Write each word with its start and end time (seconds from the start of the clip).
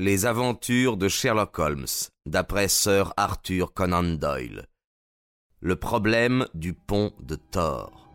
Les 0.00 0.26
aventures 0.26 0.96
de 0.96 1.08
Sherlock 1.08 1.58
Holmes, 1.58 1.84
d'après 2.24 2.68
Sir 2.68 3.12
Arthur 3.16 3.74
Conan 3.74 4.04
Doyle. 4.04 4.66
Le 5.58 5.74
problème 5.74 6.46
du 6.54 6.72
pont 6.72 7.12
de 7.18 7.34
Thor. 7.34 8.08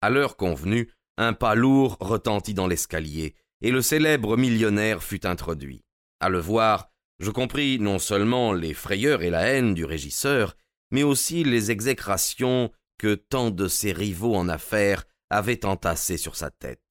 À 0.00 0.10
l'heure 0.10 0.36
convenue, 0.36 0.92
un 1.18 1.32
pas 1.32 1.56
lourd 1.56 1.96
retentit 2.00 2.54
dans 2.54 2.68
l'escalier, 2.68 3.34
et 3.62 3.70
le 3.70 3.80
célèbre 3.80 4.36
millionnaire 4.36 5.02
fut 5.02 5.24
introduit. 5.24 5.84
À 6.20 6.28
le 6.28 6.40
voir, 6.40 6.90
je 7.20 7.30
compris 7.30 7.78
non 7.78 7.98
seulement 7.98 8.52
les 8.52 8.74
frayeurs 8.74 9.22
et 9.22 9.30
la 9.30 9.42
haine 9.42 9.74
du 9.74 9.84
régisseur, 9.84 10.56
mais 10.90 11.04
aussi 11.04 11.44
les 11.44 11.70
exécrations 11.70 12.70
que 12.98 13.14
tant 13.14 13.50
de 13.50 13.68
ses 13.68 13.92
rivaux 13.92 14.34
en 14.34 14.48
affaires 14.48 15.04
avaient 15.30 15.64
entassées 15.64 16.18
sur 16.18 16.36
sa 16.36 16.50
tête. 16.50 16.82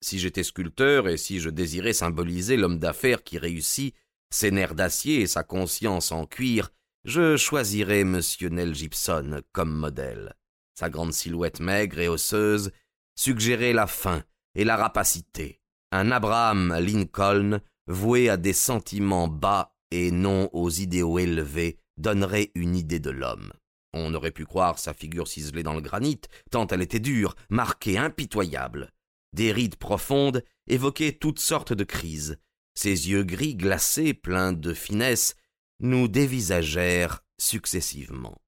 Si 0.00 0.18
j'étais 0.18 0.44
sculpteur 0.44 1.08
et 1.08 1.16
si 1.16 1.40
je 1.40 1.50
désirais 1.50 1.92
symboliser 1.92 2.56
l'homme 2.56 2.78
d'affaires 2.78 3.24
qui 3.24 3.38
réussit, 3.38 3.94
ses 4.30 4.50
nerfs 4.50 4.74
d'acier 4.74 5.22
et 5.22 5.26
sa 5.26 5.42
conscience 5.42 6.12
en 6.12 6.26
cuir, 6.26 6.70
je 7.04 7.36
choisirais 7.36 8.00
M. 8.00 8.20
Nell 8.50 8.74
Gibson 8.74 9.40
comme 9.52 9.72
modèle. 9.72 10.34
Sa 10.74 10.90
grande 10.90 11.14
silhouette 11.14 11.60
maigre 11.60 11.98
et 11.98 12.08
osseuse 12.08 12.70
suggérait 13.16 13.72
la 13.72 13.86
faim 13.86 14.22
et 14.54 14.64
la 14.64 14.76
rapacité, 14.76 15.57
un 15.90 16.10
Abraham 16.10 16.74
Lincoln 16.78 17.60
voué 17.86 18.28
à 18.28 18.36
des 18.36 18.52
sentiments 18.52 19.28
bas 19.28 19.74
et 19.90 20.10
non 20.10 20.50
aux 20.52 20.70
idéaux 20.70 21.18
élevés 21.18 21.78
donnerait 21.96 22.50
une 22.54 22.76
idée 22.76 23.00
de 23.00 23.10
l'homme. 23.10 23.52
On 23.94 24.14
aurait 24.14 24.30
pu 24.30 24.44
croire 24.44 24.78
sa 24.78 24.92
figure 24.92 25.26
ciselée 25.26 25.62
dans 25.62 25.74
le 25.74 25.80
granit, 25.80 26.20
tant 26.50 26.66
elle 26.66 26.82
était 26.82 27.00
dure, 27.00 27.34
marquée, 27.48 27.96
impitoyable. 27.96 28.92
Des 29.32 29.50
rides 29.50 29.76
profondes 29.76 30.44
évoquaient 30.66 31.12
toutes 31.12 31.40
sortes 31.40 31.72
de 31.72 31.84
crises. 31.84 32.38
Ses 32.74 33.08
yeux 33.08 33.24
gris 33.24 33.56
glacés, 33.56 34.14
pleins 34.14 34.52
de 34.52 34.74
finesse, 34.74 35.34
nous 35.80 36.06
dévisagèrent 36.06 37.24
successivement. 37.38 38.40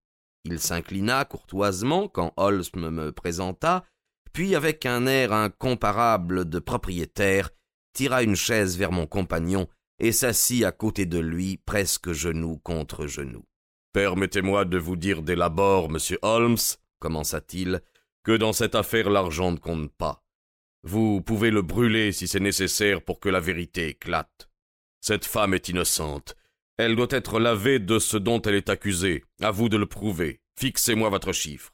Il 0.45 0.59
s'inclina 0.61 1.25
courtoisement 1.25 2.09
quand 2.09 2.33
Holmes 2.37 2.65
me 2.75 3.13
présenta, 3.13 3.85
puis 4.33 4.55
avec 4.55 4.87
un 4.87 5.07
air 5.07 5.33
incomparable 5.33 6.49
de 6.49 6.59
propriétaire, 6.59 7.51
tira 7.93 8.23
une 8.23 8.37
chaise 8.37 8.77
vers 8.77 8.93
mon 8.93 9.07
compagnon 9.07 9.69
et 9.99 10.13
s'assit 10.13 10.65
à 10.65 10.73
côté 10.73 11.07
de 11.07 11.19
lui, 11.19 11.59
presque 11.59 12.13
genou 12.13 12.59
contre 12.59 13.07
genou. 13.07 13.45
Permettez-moi 13.93 14.65
de 14.65 14.79
vous 14.79 14.97
dire 14.97 15.23
dès 15.23 15.37
l'abord, 15.37 15.91
monsieur 15.91 16.19
Holmes, 16.23 16.57
commença-t-il, 17.01 17.83
que 18.23 18.33
dans 18.33 18.53
cette 18.53 18.75
affaire 18.75 19.11
l'argent 19.11 19.53
ne 19.53 19.57
compte 19.57 19.93
pas. 19.93 20.25
Vous 20.83 21.21
pouvez 21.21 21.51
le 21.51 21.63
brûler 21.63 22.13
si 22.13 22.27
c'est 22.27 22.41
nécessaire 22.41 23.03
pour 23.03 23.21
que 23.21 23.29
la 23.29 23.41
vérité 23.41 23.89
éclate. 23.89 24.49
Cette 25.01 25.25
femme 25.25 25.55
est 25.55 25.69
innocente. 25.69 26.37
Elle 26.79 26.97
doit 26.97 27.09
être 27.11 27.39
lavée 27.39 27.79
de 27.79 27.99
ce 27.99 28.17
dont 28.17 28.41
elle 28.43 28.55
est 28.55 28.71
accusée. 28.71 29.25
À 29.43 29.51
vous 29.51 29.69
de 29.69 29.77
le 29.77 29.87
prouver. 29.87 30.41
Fixez-moi 30.59 31.11
votre 31.11 31.33
chiffre. 31.33 31.73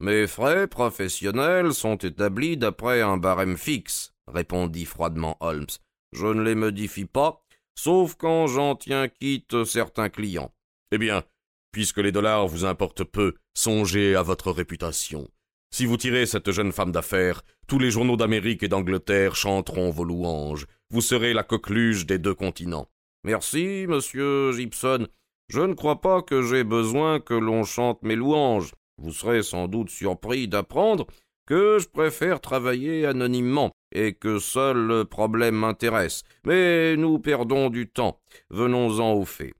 Mes 0.00 0.26
frais 0.26 0.66
professionnels 0.66 1.72
sont 1.72 1.96
établis 1.96 2.58
d'après 2.58 3.00
un 3.00 3.16
barème 3.16 3.56
fixe, 3.56 4.12
répondit 4.26 4.84
froidement 4.84 5.38
Holmes. 5.40 5.66
Je 6.12 6.26
ne 6.26 6.42
les 6.42 6.54
modifie 6.54 7.06
pas, 7.06 7.42
sauf 7.74 8.14
quand 8.14 8.46
j'en 8.46 8.76
tiens 8.76 9.08
quitte 9.08 9.64
certains 9.64 10.10
clients. 10.10 10.52
Eh 10.92 10.98
bien, 10.98 11.24
puisque 11.72 11.98
les 11.98 12.12
dollars 12.12 12.46
vous 12.46 12.66
importent 12.66 13.04
peu, 13.04 13.34
songez 13.54 14.14
à 14.14 14.22
votre 14.22 14.52
réputation. 14.52 15.28
Si 15.70 15.86
vous 15.86 15.96
tirez 15.96 16.26
cette 16.26 16.52
jeune 16.52 16.72
femme 16.72 16.92
d'affaires, 16.92 17.42
tous 17.66 17.78
les 17.78 17.90
journaux 17.90 18.16
d'Amérique 18.18 18.62
et 18.62 18.68
d'Angleterre 18.68 19.34
chanteront 19.34 19.90
vos 19.90 20.04
louanges. 20.04 20.66
Vous 20.90 21.00
serez 21.00 21.32
la 21.32 21.42
coqueluche 21.42 22.06
des 22.06 22.18
deux 22.18 22.34
continents. 22.34 22.88
Merci, 23.24 23.86
monsieur 23.88 24.52
Gibson. 24.52 25.08
Je 25.48 25.60
ne 25.60 25.74
crois 25.74 26.00
pas 26.00 26.22
que 26.22 26.42
j'ai 26.42 26.64
besoin 26.64 27.18
que 27.18 27.34
l'on 27.34 27.64
chante 27.64 28.02
mes 28.02 28.14
louanges. 28.14 28.72
Vous 28.98 29.12
serez 29.12 29.42
sans 29.42 29.68
doute 29.68 29.90
surpris 29.90 30.48
d'apprendre 30.48 31.06
que 31.46 31.78
je 31.78 31.88
préfère 31.88 32.40
travailler 32.40 33.06
anonymement 33.06 33.70
et 33.92 34.14
que 34.14 34.38
seul 34.38 34.76
le 34.76 35.04
problème 35.04 35.54
m'intéresse. 35.54 36.22
Mais 36.44 36.96
nous 36.96 37.18
perdons 37.18 37.70
du 37.70 37.88
temps. 37.88 38.20
Venons-en 38.50 39.12
aux 39.14 39.24
faits. 39.24 39.54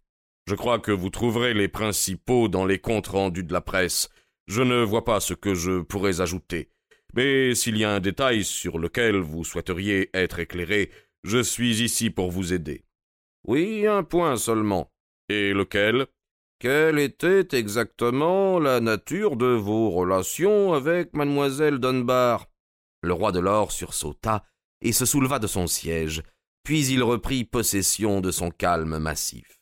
Je 0.47 0.55
crois 0.55 0.79
que 0.79 0.93
vous 0.93 1.11
trouverez 1.11 1.55
les 1.55 1.69
principaux 1.69 2.49
dans 2.49 2.65
les 2.65 2.79
comptes 2.79 3.09
rendus 3.09 3.45
de 3.45 3.53
la 3.53 3.61
presse. 3.61 4.09
Je 4.47 4.63
ne 4.63 4.83
vois 4.83 5.05
pas 5.05 5.21
ce 5.21 5.35
que 5.35 5.55
je 5.55 5.81
pourrais 5.81 6.21
ajouter. 6.21 6.71
Mais 7.15 7.55
s'il 7.55 7.79
y 7.79 7.85
a 7.85 7.91
un 7.91 8.01
détail 8.01 8.45
sur 8.45 8.79
lequel 8.79 9.17
vous 9.17 9.45
souhaiteriez 9.45 10.11
être 10.15 10.39
éclairé, 10.39 10.91
je 11.25 11.43
suis 11.43 11.83
ici 11.83 12.11
pour 12.11 12.31
vous 12.31 12.53
aider. 12.53 12.85
Oui, 13.47 13.87
un 13.87 14.03
point 14.03 14.37
seulement. 14.37 14.93
Et 15.29 15.53
lequel? 15.53 16.07
Quelle 16.59 16.99
était 16.99 17.47
exactement 17.53 18.59
la 18.59 18.81
nature 18.81 19.37
de 19.37 19.47
vos 19.47 19.91
relations 19.91 20.73
avec 20.73 21.15
mademoiselle 21.15 21.79
Dunbar? 21.79 22.47
Le 23.03 23.13
roi 23.13 23.33
de 23.33 23.41
l'or 23.41 23.73
sursauta 23.73 24.45
et 24.81 24.93
se 24.93 25.05
souleva 25.05 25.39
de 25.39 25.47
son 25.47 25.67
siège, 25.67 26.23
puis 26.63 26.87
il 26.87 27.03
reprit 27.03 27.45
possession 27.45 28.21
de 28.21 28.31
son 28.31 28.51
calme 28.51 28.99
massif. 28.99 29.61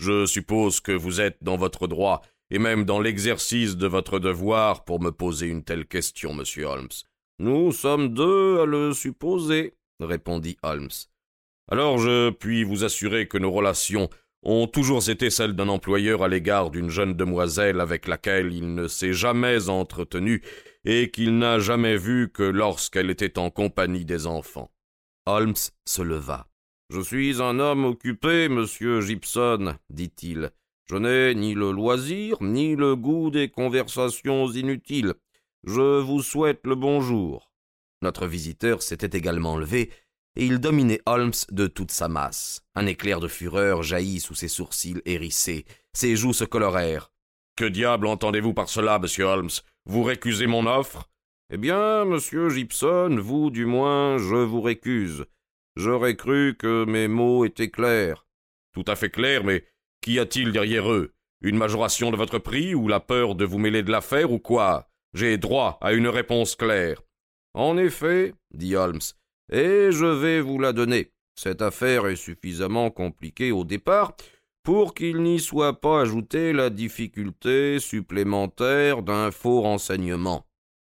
Je 0.00 0.26
suppose 0.26 0.80
que 0.80 0.92
vous 0.92 1.20
êtes 1.20 1.38
dans 1.40 1.56
votre 1.56 1.86
droit, 1.86 2.22
et 2.50 2.58
même 2.58 2.84
dans 2.84 3.00
l'exercice 3.00 3.76
de 3.76 3.86
votre 3.86 4.18
devoir 4.18 4.84
pour 4.84 5.00
me 5.00 5.10
poser 5.10 5.46
une 5.46 5.64
telle 5.64 5.86
question, 5.86 6.34
monsieur 6.34 6.66
Holmes. 6.66 6.88
Nous 7.38 7.72
sommes 7.72 8.12
deux 8.12 8.60
à 8.60 8.66
le 8.66 8.92
supposer, 8.92 9.76
répondit 10.00 10.56
Holmes. 10.62 10.90
Alors 11.70 11.98
je 11.98 12.30
puis 12.30 12.64
vous 12.64 12.84
assurer 12.84 13.26
que 13.26 13.38
nos 13.38 13.50
relations 13.50 14.10
ont 14.44 14.66
toujours 14.66 15.08
été 15.08 15.30
celles 15.30 15.54
d'un 15.54 15.68
employeur 15.68 16.22
à 16.22 16.28
l'égard 16.28 16.70
d'une 16.70 16.90
jeune 16.90 17.14
demoiselle 17.14 17.80
avec 17.80 18.06
laquelle 18.06 18.52
il 18.52 18.74
ne 18.74 18.88
s'est 18.88 19.14
jamais 19.14 19.68
entretenu 19.68 20.42
et 20.84 21.10
qu'il 21.10 21.38
n'a 21.38 21.58
jamais 21.58 21.96
vue 21.96 22.30
que 22.30 22.42
lorsqu'elle 22.42 23.10
était 23.10 23.38
en 23.38 23.50
compagnie 23.50 24.04
des 24.04 24.26
enfants. 24.26 24.70
Holmes 25.26 25.54
se 25.86 26.02
leva. 26.02 26.46
Je 26.90 27.00
suis 27.00 27.40
un 27.40 27.58
homme 27.58 27.86
occupé, 27.86 28.50
monsieur 28.50 29.00
Gibson, 29.00 29.76
dit-il. 29.88 30.50
Je 30.84 30.96
n'ai 30.96 31.34
ni 31.34 31.54
le 31.54 31.72
loisir, 31.72 32.36
ni 32.42 32.76
le 32.76 32.94
goût 32.94 33.30
des 33.30 33.48
conversations 33.48 34.50
inutiles. 34.50 35.14
Je 35.64 36.00
vous 36.00 36.22
souhaite 36.22 36.60
le 36.64 36.74
bonjour. 36.74 37.50
Notre 38.02 38.26
visiteur 38.26 38.82
s'était 38.82 39.16
également 39.16 39.56
levé 39.56 39.90
et 40.36 40.44
il 40.44 40.58
dominait 40.58 41.00
Holmes 41.06 41.32
de 41.50 41.66
toute 41.66 41.90
sa 41.90 42.08
masse. 42.08 42.62
Un 42.74 42.86
éclair 42.86 43.20
de 43.20 43.28
fureur 43.28 43.82
jaillit 43.82 44.20
sous 44.20 44.34
ses 44.34 44.48
sourcils 44.48 45.00
hérissés, 45.04 45.64
ses 45.92 46.16
joues 46.16 46.32
se 46.32 46.44
colorèrent. 46.44 47.10
Que 47.56 47.64
diable 47.64 48.06
entendez-vous 48.06 48.54
par 48.54 48.68
cela, 48.68 48.98
monsieur 48.98 49.24
Holmes? 49.24 49.50
Vous 49.86 50.02
récusez 50.02 50.46
mon 50.46 50.66
offre? 50.66 51.08
Eh 51.52 51.56
bien, 51.56 52.04
monsieur 52.04 52.48
Gibson, 52.48 53.16
vous 53.20 53.50
du 53.50 53.64
moins, 53.64 54.18
je 54.18 54.34
vous 54.34 54.60
récuse. 54.60 55.26
J'aurais 55.76 56.16
cru 56.16 56.56
que 56.58 56.84
mes 56.84 57.06
mots 57.06 57.44
étaient 57.44 57.70
clairs. 57.70 58.26
Tout 58.72 58.84
à 58.88 58.96
fait 58.96 59.10
clairs, 59.10 59.44
mais 59.44 59.64
qu'y 60.00 60.18
a-t-il 60.18 60.52
derrière 60.52 60.90
eux? 60.90 61.12
Une 61.42 61.56
majoration 61.56 62.10
de 62.10 62.16
votre 62.16 62.38
prix 62.38 62.74
ou 62.74 62.88
la 62.88 63.00
peur 63.00 63.34
de 63.34 63.44
vous 63.44 63.58
mêler 63.58 63.82
de 63.82 63.92
l'affaire 63.92 64.32
ou 64.32 64.38
quoi? 64.38 64.88
J'ai 65.12 65.36
droit 65.36 65.78
à 65.80 65.92
une 65.92 66.08
réponse 66.08 66.56
claire. 66.56 67.02
En 67.52 67.76
effet, 67.76 68.34
dit 68.52 68.74
Holmes, 68.74 69.00
et 69.50 69.90
je 69.90 70.06
vais 70.06 70.40
vous 70.40 70.58
la 70.58 70.72
donner. 70.72 71.12
Cette 71.34 71.62
affaire 71.62 72.06
est 72.06 72.16
suffisamment 72.16 72.90
compliquée 72.90 73.52
au 73.52 73.64
départ 73.64 74.16
pour 74.62 74.94
qu'il 74.94 75.22
n'y 75.22 75.40
soit 75.40 75.80
pas 75.80 76.00
ajouté 76.00 76.52
la 76.52 76.70
difficulté 76.70 77.78
supplémentaire 77.78 79.02
d'un 79.02 79.30
faux 79.30 79.60
renseignement. 79.60 80.46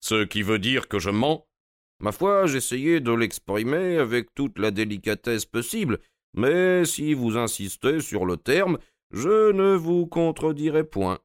Ce 0.00 0.24
qui 0.24 0.42
veut 0.42 0.58
dire 0.58 0.88
que 0.88 0.98
je 0.98 1.10
mens 1.10 1.46
Ma 2.00 2.12
foi, 2.12 2.46
j'essayais 2.46 3.00
de 3.00 3.12
l'exprimer 3.12 3.96
avec 3.96 4.34
toute 4.34 4.58
la 4.58 4.70
délicatesse 4.70 5.46
possible, 5.46 6.00
mais 6.34 6.84
si 6.84 7.14
vous 7.14 7.38
insistez 7.38 8.00
sur 8.00 8.26
le 8.26 8.36
terme, 8.36 8.78
je 9.12 9.52
ne 9.52 9.74
vous 9.76 10.06
contredirai 10.06 10.84
point. 10.84 11.20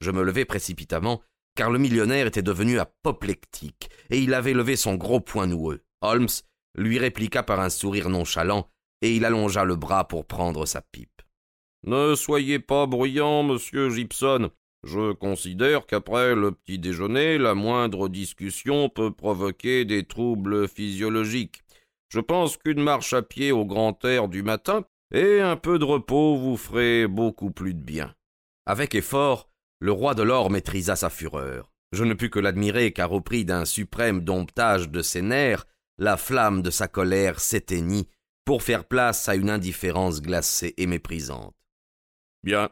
Je 0.00 0.12
me 0.12 0.22
levai 0.22 0.44
précipitamment, 0.44 1.22
car 1.56 1.70
le 1.70 1.78
millionnaire 1.78 2.28
était 2.28 2.42
devenu 2.42 2.78
apoplectique, 2.78 3.90
et 4.10 4.18
il 4.18 4.32
avait 4.32 4.54
levé 4.54 4.76
son 4.76 4.94
gros 4.94 5.20
poing 5.20 5.46
noueux. 5.46 5.82
Holmes 6.06 6.28
lui 6.76 6.98
répliqua 6.98 7.42
par 7.42 7.60
un 7.60 7.70
sourire 7.70 8.10
nonchalant, 8.10 8.68
et 9.02 9.14
il 9.14 9.24
allongea 9.24 9.64
le 9.64 9.76
bras 9.76 10.08
pour 10.08 10.26
prendre 10.26 10.66
sa 10.66 10.82
pipe. 10.82 11.22
Ne 11.84 12.14
soyez 12.14 12.58
pas 12.58 12.86
bruyant, 12.86 13.42
monsieur 13.42 13.90
Gibson. 13.90 14.50
Je 14.82 15.12
considère 15.12 15.86
qu'après 15.86 16.34
le 16.34 16.52
petit 16.52 16.78
déjeuner, 16.78 17.38
la 17.38 17.54
moindre 17.54 18.08
discussion 18.08 18.88
peut 18.88 19.12
provoquer 19.12 19.84
des 19.84 20.04
troubles 20.04 20.68
physiologiques. 20.68 21.62
Je 22.08 22.20
pense 22.20 22.56
qu'une 22.56 22.82
marche 22.82 23.12
à 23.12 23.22
pied 23.22 23.52
au 23.52 23.64
grand 23.64 24.04
air 24.04 24.28
du 24.28 24.42
matin 24.42 24.84
et 25.12 25.40
un 25.40 25.56
peu 25.56 25.78
de 25.78 25.84
repos 25.84 26.36
vous 26.36 26.56
ferait 26.56 27.06
beaucoup 27.06 27.50
plus 27.50 27.74
de 27.74 27.82
bien. 27.82 28.14
Avec 28.64 28.94
effort, 28.94 29.48
le 29.80 29.92
roi 29.92 30.14
de 30.14 30.22
l'or 30.22 30.50
maîtrisa 30.50 30.96
sa 30.96 31.10
fureur. 31.10 31.70
Je 31.92 32.04
ne 32.04 32.14
pus 32.14 32.30
que 32.30 32.38
l'admirer 32.38 32.92
car 32.92 33.12
au 33.12 33.20
prix 33.20 33.44
d'un 33.44 33.64
suprême 33.64 34.20
domptage 34.20 34.88
de 34.88 35.02
ses 35.02 35.22
nerfs, 35.22 35.66
la 35.98 36.16
flamme 36.16 36.62
de 36.62 36.70
sa 36.70 36.88
colère 36.88 37.40
s'éteignit 37.40 38.08
pour 38.44 38.62
faire 38.62 38.84
place 38.84 39.28
à 39.28 39.34
une 39.34 39.50
indifférence 39.50 40.22
glacée 40.22 40.74
et 40.76 40.86
méprisante. 40.86 41.54
Bien, 42.42 42.70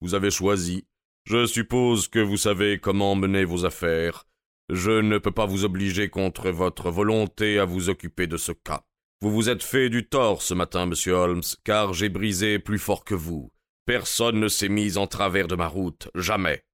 vous 0.00 0.14
avez 0.14 0.30
choisi. 0.30 0.86
Je 1.26 1.46
suppose 1.46 2.08
que 2.08 2.18
vous 2.18 2.38
savez 2.38 2.78
comment 2.78 3.14
mener 3.14 3.44
vos 3.44 3.66
affaires. 3.66 4.24
Je 4.70 4.92
ne 4.92 5.18
peux 5.18 5.32
pas 5.32 5.46
vous 5.46 5.64
obliger 5.64 6.08
contre 6.08 6.50
votre 6.50 6.90
volonté 6.90 7.58
à 7.58 7.64
vous 7.64 7.88
occuper 7.88 8.26
de 8.26 8.36
ce 8.36 8.52
cas. 8.52 8.84
Vous 9.20 9.30
vous 9.30 9.50
êtes 9.50 9.62
fait 9.62 9.90
du 9.90 10.08
tort 10.08 10.40
ce 10.40 10.54
matin, 10.54 10.86
monsieur 10.86 11.12
Holmes, 11.12 11.42
car 11.64 11.92
j'ai 11.92 12.08
brisé 12.08 12.58
plus 12.58 12.78
fort 12.78 13.04
que 13.04 13.14
vous. 13.14 13.52
Personne 13.84 14.40
ne 14.40 14.48
s'est 14.48 14.68
mis 14.70 14.96
en 14.96 15.06
travers 15.06 15.48
de 15.48 15.56
ma 15.56 15.66
route, 15.66 16.08
jamais. 16.14 16.64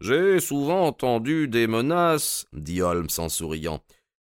J'ai 0.00 0.40
souvent 0.40 0.86
entendu 0.86 1.48
des 1.48 1.66
menaces, 1.66 2.46
dit 2.52 2.82
Holmes 2.82 3.08
en 3.16 3.30
souriant. 3.30 3.82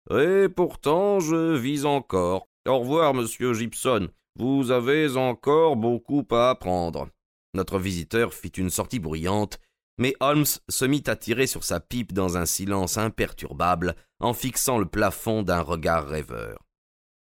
Et 0.09 0.47
pourtant 0.49 1.19
je 1.19 1.55
vis 1.55 1.85
encore. 1.85 2.47
Au 2.67 2.79
revoir, 2.79 3.13
monsieur 3.13 3.53
Gibson. 3.53 4.09
Vous 4.37 4.71
avez 4.71 5.17
encore 5.17 5.75
beaucoup 5.75 6.25
à 6.31 6.51
apprendre. 6.51 7.09
Notre 7.53 7.79
visiteur 7.79 8.33
fit 8.33 8.49
une 8.49 8.69
sortie 8.69 8.99
bruyante, 8.99 9.59
mais 9.97 10.15
Holmes 10.19 10.45
se 10.69 10.85
mit 10.85 11.03
à 11.07 11.15
tirer 11.15 11.47
sur 11.47 11.63
sa 11.63 11.79
pipe 11.79 12.13
dans 12.13 12.37
un 12.37 12.45
silence 12.45 12.97
imperturbable, 12.97 13.95
en 14.19 14.33
fixant 14.33 14.77
le 14.77 14.85
plafond 14.85 15.43
d'un 15.43 15.61
regard 15.61 16.07
rêveur. 16.07 16.59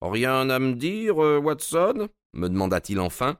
Rien 0.01 0.49
à 0.49 0.59
me 0.59 0.75
dire, 0.75 1.21
euh, 1.23 1.39
Watson? 1.39 2.09
me 2.33 2.47
demanda-t-il 2.47 2.99
enfin. 2.99 3.37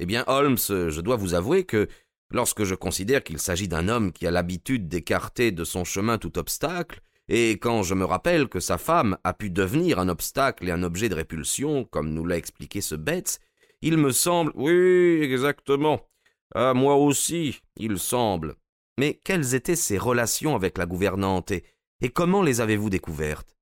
Eh 0.00 0.06
bien, 0.06 0.24
Holmes, 0.26 0.58
je 0.58 1.00
dois 1.00 1.16
vous 1.16 1.34
avouer 1.34 1.64
que, 1.64 1.86
lorsque 2.32 2.64
je 2.64 2.74
considère 2.74 3.22
qu'il 3.22 3.38
s'agit 3.38 3.68
d'un 3.68 3.88
homme 3.88 4.10
qui 4.10 4.26
a 4.26 4.30
l'habitude 4.30 4.88
d'écarter 4.88 5.52
de 5.52 5.64
son 5.64 5.84
chemin 5.84 6.18
tout 6.18 6.38
obstacle, 6.38 7.02
et 7.34 7.52
quand 7.52 7.82
je 7.82 7.94
me 7.94 8.04
rappelle 8.04 8.46
que 8.46 8.60
sa 8.60 8.76
femme 8.76 9.16
a 9.24 9.32
pu 9.32 9.48
devenir 9.48 9.98
un 9.98 10.10
obstacle 10.10 10.68
et 10.68 10.70
un 10.70 10.82
objet 10.82 11.08
de 11.08 11.14
répulsion, 11.14 11.84
comme 11.84 12.12
nous 12.12 12.26
l'a 12.26 12.36
expliqué 12.36 12.82
ce 12.82 12.94
Betts, 12.94 13.40
il 13.80 13.96
me 13.96 14.12
semble. 14.12 14.52
Oui, 14.54 15.20
exactement. 15.22 16.06
À 16.54 16.74
moi 16.74 16.96
aussi, 16.96 17.62
il 17.78 17.98
semble. 17.98 18.56
Mais 18.98 19.18
quelles 19.24 19.54
étaient 19.54 19.76
ses 19.76 19.96
relations 19.96 20.54
avec 20.54 20.76
la 20.76 20.84
gouvernante 20.84 21.52
et, 21.52 21.64
comment 22.10 22.42
les 22.42 22.60
avez-vous 22.60 22.90
découvertes? 22.90 23.56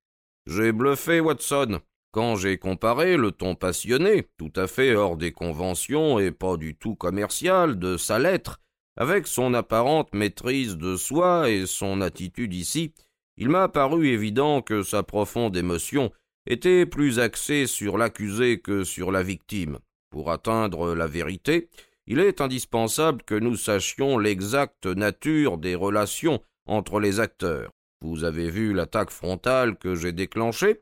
J'ai 0.49 0.73
bluffé 0.73 1.21
Watson. 1.21 1.79
Quand 2.11 2.35
j'ai 2.35 2.59
comparé 2.59 3.17
le 3.17 3.31
ton 3.31 3.55
passionné, 3.55 4.27
tout 4.37 4.53
à 4.57 4.67
fait 4.67 4.97
hors 4.97 5.17
des 5.17 5.31
conventions 5.31 6.19
et 6.19 6.33
pas 6.33 6.57
du 6.57 6.75
tout 6.75 6.97
commercial, 6.97 7.79
de 7.79 7.97
sa 7.97 8.19
lettre, 8.19 8.59
avec 8.97 9.29
son 9.29 9.55
apparente 9.55 10.13
maîtrise 10.13 10.77
de 10.77 10.97
soi 10.97 11.51
et 11.51 11.67
son 11.67 12.01
attitude 12.01 12.53
ici, 12.53 12.93
il 13.37 13.49
m'a 13.49 13.69
paru 13.69 14.09
évident 14.09 14.63
que 14.63 14.83
sa 14.83 15.03
profonde 15.03 15.57
émotion 15.57 16.11
était 16.47 16.87
plus 16.87 17.19
axée 17.19 17.67
sur 17.67 17.99
l'accusé 17.99 18.61
que 18.61 18.85
sur 18.85 19.13
la 19.13 19.23
victime. 19.23 19.79
Pour 20.11 20.31
atteindre 20.31 20.95
la 20.95 21.07
vérité, 21.07 21.69
il 22.07 22.19
est 22.19 22.41
indispensable 22.41 23.23
que 23.23 23.35
nous 23.35 23.57
sachions 23.57 24.19
l'exacte 24.19 24.87
nature 24.87 25.59
des 25.59 25.75
relations 25.75 26.43
entre 26.67 26.99
les 26.99 27.21
acteurs. 27.21 27.71
Vous 28.03 28.25
avez 28.25 28.51
vu 28.51 28.73
l'attaque 28.73 29.11
frontale 29.11 29.77
que 29.77 29.95
j'ai 29.95 30.13
déclenchée, 30.13 30.81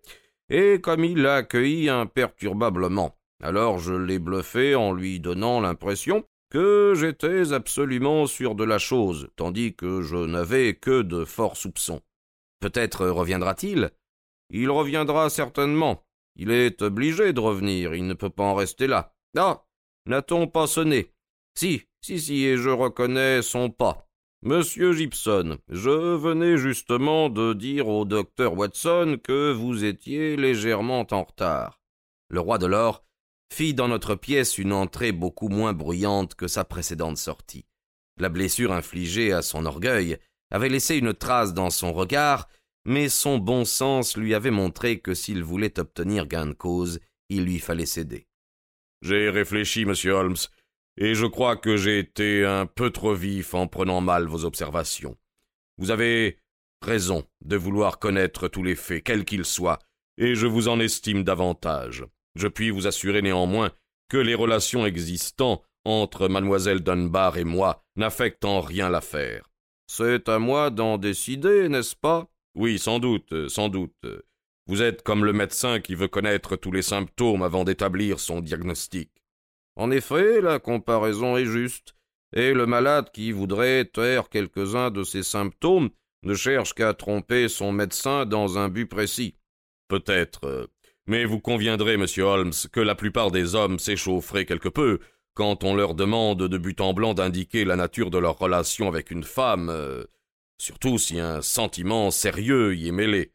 et 0.48 0.80
comme 0.80 1.04
il 1.04 1.22
l'a 1.22 1.36
accueilli 1.36 1.88
imperturbablement. 1.88 3.14
Alors 3.42 3.78
je 3.78 3.92
l'ai 3.92 4.18
bluffé 4.18 4.74
en 4.74 4.92
lui 4.92 5.20
donnant 5.20 5.60
l'impression 5.60 6.24
que 6.50 6.94
j'étais 6.96 7.52
absolument 7.52 8.26
sûr 8.26 8.54
de 8.54 8.64
la 8.64 8.78
chose, 8.78 9.28
tandis 9.36 9.74
que 9.74 10.00
je 10.00 10.16
n'avais 10.16 10.74
que 10.74 11.02
de 11.02 11.24
forts 11.24 11.56
soupçons. 11.56 12.00
Peut-être 12.60 13.06
reviendra-t-il 13.06 13.90
Il 14.50 14.70
reviendra 14.70 15.30
certainement. 15.30 16.04
Il 16.36 16.50
est 16.50 16.82
obligé 16.82 17.32
de 17.32 17.40
revenir, 17.40 17.94
il 17.94 18.06
ne 18.06 18.14
peut 18.14 18.30
pas 18.30 18.44
en 18.44 18.54
rester 18.54 18.86
là. 18.86 19.14
Ah 19.36 19.64
N'a-t-on 20.06 20.46
pas 20.46 20.66
sonné? 20.66 21.12
Si, 21.54 21.82
si, 22.00 22.20
si, 22.20 22.44
et 22.44 22.56
je 22.56 22.70
reconnais 22.70 23.42
son 23.42 23.70
pas. 23.70 24.08
Monsieur 24.42 24.92
Gibson, 24.92 25.58
je 25.68 26.14
venais 26.14 26.56
justement 26.56 27.28
de 27.28 27.52
dire 27.52 27.88
au 27.88 28.04
docteur 28.04 28.56
Watson 28.56 29.18
que 29.22 29.52
vous 29.52 29.84
étiez 29.84 30.36
légèrement 30.36 31.04
en 31.10 31.24
retard. 31.24 31.80
Le 32.30 32.38
roi 32.38 32.58
de 32.58 32.66
l'or 32.66 33.04
fit 33.52 33.74
dans 33.74 33.88
notre 33.88 34.14
pièce 34.14 34.58
une 34.58 34.72
entrée 34.72 35.10
beaucoup 35.10 35.48
moins 35.48 35.72
bruyante 35.72 36.36
que 36.36 36.46
sa 36.46 36.64
précédente 36.64 37.16
sortie. 37.16 37.66
La 38.20 38.28
blessure 38.28 38.72
infligée 38.72 39.32
à 39.32 39.42
son 39.42 39.66
orgueil 39.66 40.18
avait 40.50 40.68
laissé 40.68 40.96
une 40.96 41.14
trace 41.14 41.54
dans 41.54 41.70
son 41.70 41.92
regard, 41.92 42.48
mais 42.84 43.08
son 43.08 43.38
bon 43.38 43.64
sens 43.64 44.16
lui 44.16 44.34
avait 44.34 44.50
montré 44.50 45.00
que 45.00 45.14
s'il 45.14 45.42
voulait 45.42 45.78
obtenir 45.78 46.26
gain 46.26 46.46
de 46.46 46.52
cause, 46.52 47.00
il 47.28 47.44
lui 47.44 47.58
fallait 47.58 47.86
céder. 47.86 48.26
J'ai 49.02 49.30
réfléchi, 49.30 49.84
monsieur 49.84 50.12
Holmes, 50.12 50.36
et 50.96 51.14
je 51.14 51.26
crois 51.26 51.56
que 51.56 51.76
j'ai 51.76 51.98
été 51.98 52.44
un 52.44 52.66
peu 52.66 52.90
trop 52.90 53.14
vif 53.14 53.54
en 53.54 53.66
prenant 53.66 54.00
mal 54.00 54.26
vos 54.26 54.44
observations. 54.44 55.16
Vous 55.76 55.90
avez 55.90 56.38
raison 56.82 57.24
de 57.44 57.56
vouloir 57.56 57.98
connaître 57.98 58.48
tous 58.48 58.62
les 58.62 58.74
faits, 58.74 59.04
quels 59.04 59.24
qu'ils 59.24 59.44
soient, 59.44 59.78
et 60.16 60.34
je 60.34 60.46
vous 60.46 60.68
en 60.68 60.80
estime 60.80 61.22
davantage. 61.22 62.04
Je 62.34 62.48
puis 62.48 62.70
vous 62.70 62.86
assurer 62.86 63.22
néanmoins 63.22 63.70
que 64.08 64.16
les 64.16 64.34
relations 64.34 64.86
existant 64.86 65.62
entre 65.84 66.28
mademoiselle 66.28 66.80
Dunbar 66.80 67.36
et 67.38 67.44
moi 67.44 67.84
n'affectent 67.96 68.44
en 68.44 68.60
rien 68.60 68.88
l'affaire. 68.90 69.48
C'est 69.90 70.28
à 70.28 70.38
moi 70.38 70.68
d'en 70.68 70.98
décider, 70.98 71.68
n'est-ce 71.70 71.96
pas? 71.96 72.28
Oui, 72.54 72.78
sans 72.78 72.98
doute, 72.98 73.48
sans 73.48 73.70
doute. 73.70 74.06
Vous 74.66 74.82
êtes 74.82 75.02
comme 75.02 75.24
le 75.24 75.32
médecin 75.32 75.80
qui 75.80 75.94
veut 75.94 76.08
connaître 76.08 76.56
tous 76.56 76.70
les 76.70 76.82
symptômes 76.82 77.42
avant 77.42 77.64
d'établir 77.64 78.20
son 78.20 78.40
diagnostic. 78.40 79.10
En 79.76 79.90
effet, 79.90 80.42
la 80.42 80.58
comparaison 80.58 81.38
est 81.38 81.46
juste, 81.46 81.94
et 82.34 82.52
le 82.52 82.66
malade 82.66 83.10
qui 83.14 83.32
voudrait 83.32 83.86
taire 83.86 84.28
quelques-uns 84.28 84.90
de 84.90 85.04
ses 85.04 85.22
symptômes 85.22 85.88
ne 86.22 86.34
cherche 86.34 86.74
qu'à 86.74 86.92
tromper 86.92 87.48
son 87.48 87.72
médecin 87.72 88.26
dans 88.26 88.58
un 88.58 88.68
but 88.68 88.86
précis. 88.86 89.36
Peut-être. 89.88 90.68
Mais 91.06 91.24
vous 91.24 91.40
conviendrez, 91.40 91.96
monsieur 91.96 92.24
Holmes, 92.24 92.52
que 92.70 92.80
la 92.80 92.94
plupart 92.94 93.30
des 93.30 93.54
hommes 93.54 93.78
s'échaufferaient 93.78 94.44
quelque 94.44 94.68
peu 94.68 94.98
quand 95.38 95.62
on 95.62 95.76
leur 95.76 95.94
demande 95.94 96.48
de 96.48 96.58
but 96.58 96.80
en 96.80 96.92
blanc 96.92 97.14
d'indiquer 97.14 97.64
la 97.64 97.76
nature 97.76 98.10
de 98.10 98.18
leur 98.18 98.36
relation 98.40 98.88
avec 98.88 99.12
une 99.12 99.22
femme, 99.22 99.70
euh, 99.70 100.02
surtout 100.60 100.98
si 100.98 101.20
un 101.20 101.42
sentiment 101.42 102.10
sérieux 102.10 102.74
y 102.74 102.88
est 102.88 102.92
mêlé. 102.92 103.30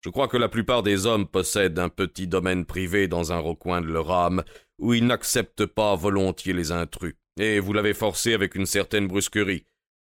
Je 0.00 0.08
crois 0.08 0.26
que 0.26 0.38
la 0.38 0.48
plupart 0.48 0.82
des 0.82 1.04
hommes 1.04 1.28
possèdent 1.28 1.78
un 1.78 1.90
petit 1.90 2.26
domaine 2.26 2.64
privé 2.64 3.08
dans 3.08 3.30
un 3.30 3.40
recoin 3.40 3.82
de 3.82 3.88
leur 3.88 4.10
âme, 4.10 4.42
où 4.78 4.94
ils 4.94 5.06
n'acceptent 5.06 5.66
pas 5.66 5.94
volontiers 5.96 6.54
les 6.54 6.72
intrus, 6.72 7.14
et 7.38 7.60
vous 7.60 7.74
l'avez 7.74 7.92
forcé 7.92 8.32
avec 8.32 8.54
une 8.54 8.64
certaine 8.64 9.06
brusquerie. 9.06 9.66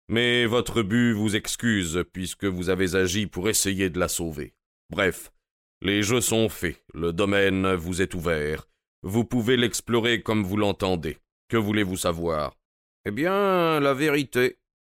Mais 0.09 0.45
votre 0.45 0.81
but 0.81 1.13
vous 1.13 1.37
excuse, 1.37 2.03
puisque 2.11 2.43
vous 2.43 2.69
avez 2.69 2.95
agi 2.95 3.25
pour 3.25 3.47
essayer 3.47 3.89
de 3.89 3.99
la 3.99 4.09
sauver. 4.09 4.53
Bref, 4.89 5.31
les 5.81 6.03
jeux 6.03 6.19
sont 6.19 6.49
faits, 6.49 6.83
le 6.93 7.13
domaine 7.13 7.73
vous 7.75 8.01
est 8.01 8.15
ouvert, 8.15 8.67
vous 9.03 9.25
pouvez 9.25 9.57
l'explorer 9.57 10.21
comme 10.21 10.43
vous 10.43 10.57
l'entendez. 10.57 11.17
Que 11.49 11.57
voulez-vous 11.57 11.97
savoir? 11.97 12.55
Eh 13.05 13.11
bien, 13.11 13.79
la 13.79 13.93
vérité. 13.93 14.59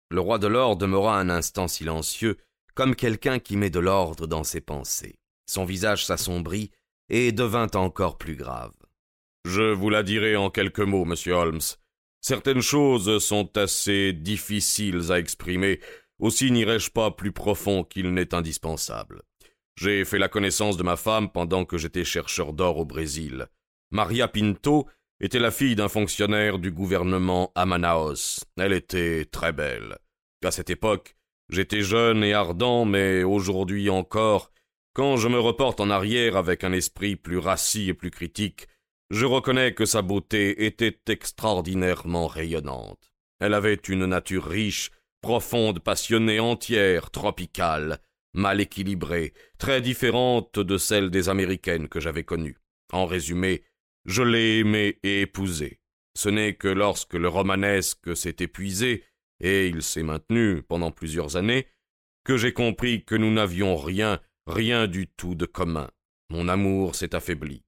Le 0.09 0.19
roi 0.19 0.39
de 0.39 0.47
l'or 0.47 0.75
demeura 0.75 1.19
un 1.19 1.29
instant 1.29 1.67
silencieux, 1.67 2.37
comme 2.73 2.95
quelqu'un 2.95 3.39
qui 3.39 3.57
met 3.57 3.69
de 3.69 3.79
l'ordre 3.79 4.27
dans 4.27 4.43
ses 4.43 4.61
pensées. 4.61 5.19
Son 5.45 5.65
visage 5.65 6.05
s'assombrit 6.05 6.71
et 7.09 7.31
devint 7.31 7.69
encore 7.75 8.17
plus 8.17 8.35
grave. 8.35 8.73
Je 9.45 9.71
vous 9.71 9.89
la 9.89 10.03
dirai 10.03 10.35
en 10.35 10.49
quelques 10.49 10.79
mots, 10.79 11.05
monsieur 11.05 11.33
Holmes. 11.33 11.61
Certaines 12.21 12.61
choses 12.61 13.23
sont 13.23 13.57
assez 13.57 14.13
difficiles 14.13 15.11
à 15.11 15.19
exprimer, 15.19 15.79
aussi 16.19 16.51
n'irai-je 16.51 16.91
pas 16.91 17.11
plus 17.11 17.31
profond 17.31 17.83
qu'il 17.83 18.13
n'est 18.13 18.33
indispensable. 18.33 19.23
J'ai 19.75 20.05
fait 20.05 20.19
la 20.19 20.29
connaissance 20.29 20.77
de 20.77 20.83
ma 20.83 20.95
femme 20.95 21.31
pendant 21.31 21.65
que 21.65 21.77
j'étais 21.77 22.03
chercheur 22.03 22.53
d'or 22.53 22.77
au 22.77 22.85
Brésil. 22.85 23.47
Maria 23.91 24.27
Pinto 24.27 24.87
était 25.19 25.39
la 25.39 25.51
fille 25.51 25.75
d'un 25.75 25.89
fonctionnaire 25.89 26.57
du 26.57 26.71
gouvernement 26.71 27.51
à. 27.55 28.43
Elle 28.57 28.73
était 28.73 29.25
très 29.25 29.53
belle. 29.53 29.97
À 30.43 30.51
cette 30.51 30.69
époque, 30.69 31.15
J'étais 31.51 31.81
jeune 31.81 32.23
et 32.23 32.33
ardent, 32.33 32.85
mais 32.85 33.23
aujourd'hui 33.23 33.89
encore, 33.89 34.53
quand 34.93 35.17
je 35.17 35.27
me 35.27 35.37
reporte 35.37 35.81
en 35.81 35.89
arrière 35.89 36.37
avec 36.37 36.63
un 36.63 36.71
esprit 36.71 37.17
plus 37.17 37.39
rassis 37.39 37.89
et 37.89 37.93
plus 37.93 38.09
critique, 38.09 38.67
je 39.09 39.25
reconnais 39.25 39.73
que 39.73 39.85
sa 39.85 40.01
beauté 40.01 40.65
était 40.65 40.97
extraordinairement 41.07 42.27
rayonnante. 42.27 43.11
Elle 43.41 43.53
avait 43.53 43.73
une 43.73 44.05
nature 44.05 44.45
riche, 44.45 44.91
profonde, 45.19 45.79
passionnée, 45.79 46.39
entière, 46.39 47.11
tropicale. 47.11 47.99
mal 48.33 48.61
équilibrée, 48.61 49.33
très 49.57 49.81
différente 49.81 50.57
de 50.57 50.77
celle 50.77 51.09
des 51.09 51.27
Américaines 51.27 51.89
que 51.89 51.99
j'avais 51.99 52.23
connues. 52.23 52.59
En 52.93 53.05
résumé, 53.05 53.61
je 54.05 54.23
l'ai 54.23 54.59
aimée 54.59 54.99
et 55.03 55.21
épousée. 55.21 55.79
Ce 56.15 56.29
n'est 56.29 56.55
que 56.55 56.67
lorsque 56.67 57.13
le 57.13 57.27
romanesque 57.27 58.15
s'est 58.15 58.35
épuisé, 58.39 59.03
et 59.39 59.67
il 59.67 59.81
s'est 59.81 60.03
maintenu 60.03 60.61
pendant 60.61 60.91
plusieurs 60.91 61.35
années, 61.35 61.67
que 62.23 62.37
j'ai 62.37 62.53
compris 62.53 63.03
que 63.03 63.15
nous 63.15 63.31
n'avions 63.31 63.75
rien, 63.75 64.19
rien 64.45 64.87
du 64.87 65.07
tout 65.07 65.35
de 65.35 65.45
commun. 65.45 65.89
Mon 66.29 66.47
amour 66.47 66.95
s'est 66.95 67.15
affaibli. 67.15 67.63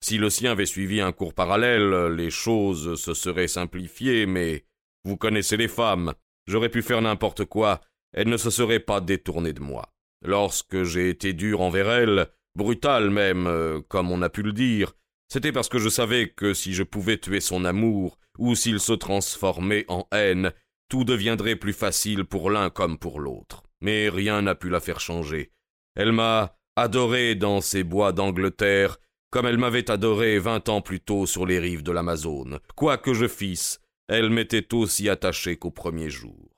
Si 0.00 0.18
le 0.18 0.30
sien 0.30 0.52
avait 0.52 0.66
suivi 0.66 1.00
un 1.00 1.12
cours 1.12 1.34
parallèle, 1.34 2.14
les 2.14 2.30
choses 2.30 3.00
se 3.00 3.14
seraient 3.14 3.48
simplifiées, 3.48 4.26
mais 4.26 4.64
vous 5.04 5.16
connaissez 5.16 5.56
les 5.56 5.68
femmes. 5.68 6.12
J'aurais 6.46 6.68
pu 6.68 6.82
faire 6.82 7.02
n'importe 7.02 7.44
quoi, 7.44 7.80
elles 8.12 8.28
ne 8.28 8.36
se 8.36 8.50
seraient 8.50 8.80
pas 8.80 9.00
détournées 9.00 9.52
de 9.52 9.60
moi. 9.60 9.92
Lorsque 10.22 10.84
j'ai 10.84 11.08
été 11.08 11.32
dur 11.32 11.60
envers 11.60 11.90
elles, 11.90 12.28
brutal 12.54 13.10
même, 13.10 13.46
euh, 13.46 13.80
comme 13.88 14.10
on 14.10 14.22
a 14.22 14.30
pu 14.30 14.42
le 14.42 14.52
dire, 14.52 14.92
c'était 15.28 15.52
parce 15.52 15.68
que 15.68 15.78
je 15.78 15.88
savais 15.88 16.28
que 16.28 16.54
si 16.54 16.72
je 16.72 16.82
pouvais 16.82 17.18
tuer 17.18 17.40
son 17.40 17.64
amour, 17.64 18.18
ou 18.38 18.54
s'il 18.54 18.80
se 18.80 18.92
transformait 18.92 19.84
en 19.88 20.06
haine, 20.12 20.52
tout 20.88 21.04
deviendrait 21.04 21.56
plus 21.56 21.72
facile 21.72 22.24
pour 22.24 22.50
l'un 22.50 22.70
comme 22.70 22.98
pour 22.98 23.20
l'autre. 23.20 23.62
Mais 23.80 24.08
rien 24.08 24.42
n'a 24.42 24.54
pu 24.54 24.68
la 24.68 24.80
faire 24.80 25.00
changer. 25.00 25.52
Elle 25.94 26.12
m'a 26.12 26.56
adoré 26.76 27.34
dans 27.34 27.60
ces 27.60 27.82
bois 27.82 28.12
d'Angleterre, 28.12 28.98
comme 29.30 29.46
elle 29.46 29.58
m'avait 29.58 29.90
adoré 29.90 30.38
vingt 30.38 30.68
ans 30.68 30.80
plus 30.80 31.00
tôt 31.00 31.26
sur 31.26 31.46
les 31.46 31.58
rives 31.58 31.82
de 31.82 31.92
l'Amazone. 31.92 32.60
Quoi 32.76 32.98
que 32.98 33.14
je 33.14 33.26
fisse, 33.26 33.80
elle 34.08 34.30
m'était 34.30 34.72
aussi 34.74 35.08
attachée 35.08 35.56
qu'au 35.56 35.70
premier 35.70 36.10
jour. 36.10 36.50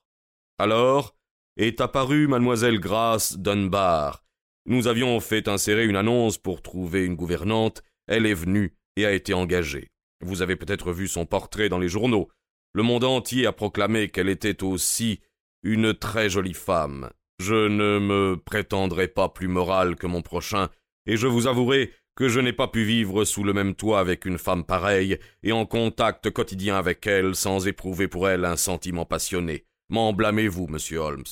Alors 0.59 1.15
est 1.57 1.81
apparue 1.81 2.29
mademoiselle 2.29 2.79
Grace 2.79 3.37
Dunbar. 3.37 4.23
Nous 4.67 4.87
avions 4.87 5.19
fait 5.19 5.49
insérer 5.49 5.87
une 5.87 5.97
annonce 5.97 6.39
pour 6.39 6.63
trouver 6.63 7.05
une 7.05 7.17
gouvernante, 7.17 7.83
elle 8.09 8.27
est 8.27 8.35
venue 8.35 8.75
et 8.97 9.07
a 9.07 9.13
été 9.13 9.35
engagée. 9.35 9.91
Vous 10.21 10.43
avez 10.43 10.57
peut-être 10.57 10.93
vu 10.93 11.07
son 11.07 11.27
portrait 11.27 11.69
dans 11.69 11.79
les 11.79 11.89
journaux. 11.89 12.29
Le 12.75 12.83
monde 12.83 13.05
entier 13.05 13.47
a 13.47 13.53
proclamé 13.53 14.09
qu'elle 14.09 14.29
était 14.29 14.63
aussi 14.63 15.21
une 15.63 15.95
très 15.95 16.29
jolie 16.29 16.55
femme. 16.55 17.11
Je 17.41 17.69
ne 17.69 17.99
me 17.99 18.37
prétendrai 18.37 19.07
pas 19.07 19.29
plus 19.29 19.49
moral 19.49 19.97
que 19.97 20.07
mon 20.07 20.23
prochain, 20.23 20.69
et 21.07 21.17
je 21.17 21.27
vous 21.27 21.47
avouerai 21.47 21.93
que 22.17 22.29
je 22.29 22.41
n'ai 22.41 22.53
pas 22.53 22.67
pu 22.67 22.83
vivre 22.83 23.25
sous 23.25 23.45
le 23.45 23.53
même 23.53 23.77
toit 23.77 24.01
avec 24.01 24.25
une 24.25 24.39
femme 24.39 24.65
pareille, 24.65 25.19
et 25.45 25.53
en 25.53 25.67
contact 25.67 26.31
quotidien 26.31 26.77
avec 26.77 27.07
elle, 27.07 27.37
sans 27.37 27.69
éprouver 27.69 28.09
pour 28.09 28.29
elle 28.29 28.45
un 28.45 28.57
sentiment 28.57 29.05
passionné. 29.05 29.65
M'en 29.89 30.13
blâmez-vous, 30.13 30.67
monsieur 30.67 30.99
Holmes 30.99 31.23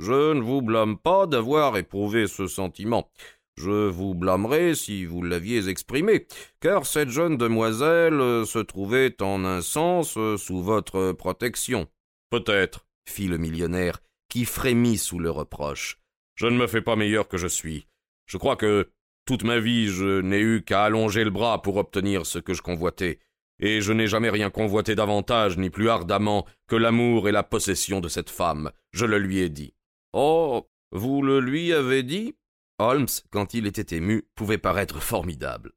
Je 0.00 0.32
ne 0.34 0.40
vous 0.40 0.60
blâme 0.60 0.98
pas 0.98 1.26
d'avoir 1.26 1.76
éprouvé 1.76 2.26
ce 2.26 2.48
sentiment. 2.48 3.08
Je 3.56 3.88
vous 3.88 4.14
blâmerai 4.14 4.74
si 4.74 5.04
vous 5.04 5.22
l'aviez 5.22 5.68
exprimé, 5.68 6.26
car 6.60 6.86
cette 6.86 7.10
jeune 7.10 7.36
demoiselle 7.36 8.44
se 8.46 8.58
trouvait 8.58 9.20
en 9.22 9.44
un 9.44 9.62
sens 9.62 10.18
sous 10.36 10.62
votre 10.62 11.12
protection. 11.12 11.86
Peut-être, 12.30 12.86
fit 13.08 13.28
le 13.28 13.38
millionnaire, 13.38 14.00
qui 14.28 14.44
frémit 14.44 14.98
sous 14.98 15.18
le 15.18 15.30
reproche. 15.30 16.00
Je 16.34 16.46
ne 16.46 16.56
me 16.56 16.66
fais 16.66 16.82
pas 16.82 16.96
meilleur 16.96 17.28
que 17.28 17.38
je 17.38 17.46
suis. 17.46 17.86
Je 18.26 18.38
crois 18.38 18.56
que 18.56 18.90
toute 19.24 19.44
ma 19.44 19.60
vie 19.60 19.86
je 19.86 20.20
n'ai 20.20 20.40
eu 20.40 20.62
qu'à 20.62 20.84
allonger 20.84 21.22
le 21.22 21.30
bras 21.30 21.62
pour 21.62 21.76
obtenir 21.76 22.26
ce 22.26 22.38
que 22.38 22.54
je 22.54 22.62
convoitais, 22.62 23.20
et 23.60 23.80
je 23.80 23.92
n'ai 23.92 24.08
jamais 24.08 24.30
rien 24.30 24.50
convoité 24.50 24.96
davantage 24.96 25.56
ni 25.56 25.70
plus 25.70 25.88
ardemment 25.88 26.44
que 26.66 26.76
l'amour 26.76 27.28
et 27.28 27.32
la 27.32 27.44
possession 27.44 28.00
de 28.00 28.08
cette 28.08 28.30
femme. 28.30 28.72
Je 28.92 29.06
le 29.06 29.18
lui 29.18 29.38
ai 29.38 29.48
dit. 29.48 29.74
Oh. 30.12 30.68
Vous 30.90 31.22
le 31.22 31.40
lui 31.40 31.72
avez 31.72 32.04
dit? 32.04 32.36
Holmes, 32.78 33.06
quand 33.30 33.54
il 33.54 33.66
était 33.66 33.96
ému, 33.96 34.24
pouvait 34.34 34.58
paraître 34.58 35.00
formidable. 35.00 35.72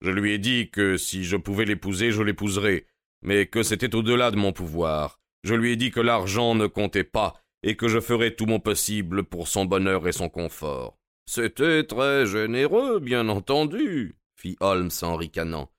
Je 0.00 0.10
lui 0.10 0.32
ai 0.32 0.38
dit 0.38 0.70
que 0.70 0.96
si 0.96 1.24
je 1.24 1.36
pouvais 1.36 1.64
l'épouser, 1.64 2.10
je 2.10 2.22
l'épouserais, 2.22 2.86
mais 3.22 3.46
que 3.46 3.62
c'était 3.62 3.94
au-delà 3.94 4.30
de 4.30 4.36
mon 4.36 4.52
pouvoir. 4.52 5.20
Je 5.44 5.54
lui 5.54 5.72
ai 5.72 5.76
dit 5.76 5.90
que 5.90 6.00
l'argent 6.00 6.54
ne 6.54 6.66
comptait 6.66 7.04
pas, 7.04 7.34
et 7.62 7.76
que 7.76 7.88
je 7.88 8.00
ferais 8.00 8.34
tout 8.34 8.46
mon 8.46 8.60
possible 8.60 9.24
pour 9.24 9.48
son 9.48 9.64
bonheur 9.64 10.08
et 10.08 10.12
son 10.12 10.28
confort. 10.28 10.98
C'était 11.26 11.84
très 11.84 12.26
généreux, 12.26 12.98
bien 12.98 13.28
entendu, 13.28 14.16
fit 14.36 14.56
Holmes 14.60 14.90
en 15.02 15.16
ricanant. 15.16 15.70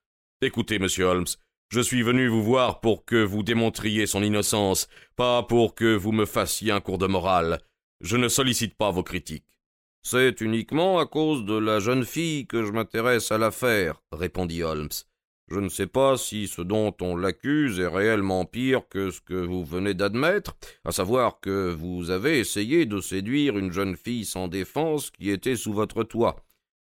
Écoutez, 0.42 0.80
monsieur 0.80 1.06
Holmes, 1.06 1.28
je 1.70 1.82
suis 1.82 2.04
venu 2.04 2.28
vous 2.28 2.44
voir 2.44 2.80
pour 2.80 3.06
que 3.06 3.22
vous 3.22 3.44
démontriez 3.44 4.06
son 4.06 4.24
innocence, 4.24 4.88
pas 5.16 5.44
pour 5.44 5.76
que 5.76 5.96
vous 5.96 6.12
me 6.12 6.26
fassiez 6.26 6.72
un 6.72 6.82
cours 6.82 6.98
de 6.98 7.08
morale. 7.08 7.60
Je 8.02 8.18
ne 8.18 8.28
sollicite 8.28 8.76
pas 8.76 8.92
vos 8.92 9.04
critiques. 9.04 9.51
C'est 10.04 10.42
uniquement 10.42 10.98
à 10.98 11.06
cause 11.06 11.46
de 11.46 11.54
la 11.54 11.80
jeune 11.80 12.06
fille 12.06 12.48
que 12.48 12.66
je 12.66 12.72
m'intéresse 12.72 13.32
à 13.32 13.38
l'affaire, 13.38 14.02
répondit 14.12 14.64
Holmes. 14.64 14.90
Je 15.48 15.60
ne 15.60 15.70
sais 15.70 15.86
pas 15.86 16.18
si 16.18 16.48
ce 16.48 16.62
dont 16.62 16.96
on 17.02 17.16
l'accuse 17.16 17.80
est 17.80 17.88
réellement 17.88 18.46
pire 18.46 18.88
que 18.90 19.12
ce 19.12 19.22
que 19.22 19.34
vous 19.34 19.64
venez 19.64 19.94
d'admettre, 19.94 20.56
à 20.86 20.92
savoir 20.92 21.40
que 21.40 21.72
vous 21.72 22.10
avez 22.10 22.40
essayé 22.40 22.86
de 22.86 23.00
séduire 23.00 23.58
une 23.58 23.72
jeune 23.72 23.96
fille 23.96 24.26
sans 24.26 24.48
défense 24.48 25.12
qui 25.12 25.30
était 25.30 25.58
sous 25.58 25.74
votre 25.74 26.04
toit. 26.04 26.38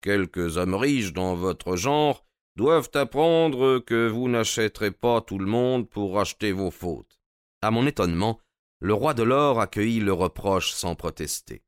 Quelques 0.01 0.57
hommes 0.57 0.75
riches 0.75 1.13
dans 1.13 1.35
votre 1.35 1.75
genre 1.75 2.23
doivent 2.55 2.91
apprendre 2.93 3.79
que 3.79 4.07
vous 4.07 4.29
n'achèterez 4.29 4.91
pas 4.91 5.19
tout 5.19 5.39
le 5.39 5.47
monde 5.47 5.89
pour 5.89 6.19
acheter 6.19 6.51
vos 6.51 6.71
fautes. 6.71 7.19
À 7.61 7.71
mon 7.71 7.87
étonnement, 7.87 8.39
le 8.79 8.93
roi 8.93 9.13
de 9.13 9.23
l'or 9.23 9.59
accueillit 9.59 9.99
le 9.99 10.13
reproche 10.13 10.71
sans 10.71 10.95
protester. 10.95 11.63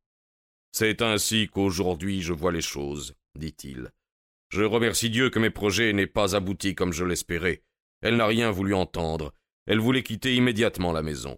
C'est 0.77 1.01
ainsi 1.01 1.47
qu'aujourd'hui 1.47 2.21
je 2.21 2.33
vois 2.33 2.51
les 2.51 2.61
choses, 2.61 3.15
dit-il. 3.39 3.91
Je 4.49 4.61
remercie 4.61 5.09
Dieu 5.09 5.29
que 5.29 5.39
mes 5.39 5.49
projets 5.49 5.93
n'aient 5.93 6.05
pas 6.05 6.35
abouti 6.35 6.75
comme 6.75 6.91
je 6.91 7.05
l'espérais. 7.05 7.63
Elle 8.01 8.17
n'a 8.17 8.27
rien 8.27 8.51
voulu 8.51 8.73
entendre. 8.73 9.33
Elle 9.67 9.79
voulait 9.79 10.03
quitter 10.03 10.35
immédiatement 10.35 10.91
la 10.91 11.01
maison. 11.01 11.37